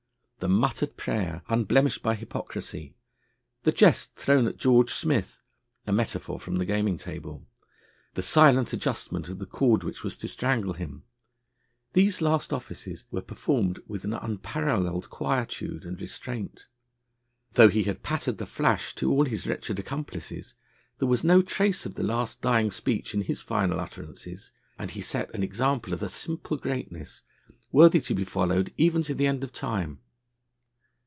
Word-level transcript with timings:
The 0.43 0.49
muttered 0.49 0.97
prayer, 0.97 1.43
unblemished 1.49 2.01
by 2.01 2.15
hypocrisy, 2.15 2.95
the 3.61 3.71
jest 3.71 4.15
thrown 4.15 4.47
at 4.47 4.57
George 4.57 4.91
Smith 4.91 5.39
a 5.85 5.91
metaphor 5.91 6.39
from 6.39 6.55
the 6.55 6.65
gaming 6.65 6.97
table 6.97 7.45
the 8.15 8.23
silent 8.23 8.73
adjustment 8.73 9.29
of 9.29 9.37
the 9.37 9.45
cord 9.45 9.83
which 9.83 10.03
was 10.03 10.17
to 10.17 10.27
strangle 10.27 10.73
him, 10.73 11.03
these 11.93 12.23
last 12.23 12.51
offices 12.51 13.05
were 13.11 13.21
performed 13.21 13.81
with 13.85 14.03
an 14.03 14.13
unparalleled 14.13 15.11
quietude 15.11 15.85
and 15.85 16.01
restraint. 16.01 16.65
Though 17.53 17.69
he 17.69 17.83
had 17.83 18.01
pattered 18.01 18.39
the 18.39 18.47
flash 18.47 18.95
to 18.95 19.11
all 19.11 19.25
his 19.25 19.45
wretched 19.45 19.77
accomplices, 19.77 20.55
there 20.97 21.07
was 21.07 21.23
no 21.23 21.43
trace 21.43 21.85
of 21.85 21.93
the 21.93 22.03
last 22.03 22.41
dying 22.41 22.71
speech 22.71 23.13
in 23.13 23.21
his 23.21 23.41
final 23.41 23.79
utterances, 23.79 24.51
and 24.79 24.89
he 24.89 25.01
set 25.01 25.31
an 25.35 25.43
example 25.43 25.93
of 25.93 26.01
a 26.01 26.09
simple 26.09 26.57
greatness, 26.57 27.21
worthy 27.71 28.01
to 28.01 28.15
be 28.15 28.23
followed 28.23 28.73
even 28.75 29.03
to 29.03 29.13
the 29.13 29.27
end 29.27 29.43
of 29.43 29.53
time. 29.53 29.99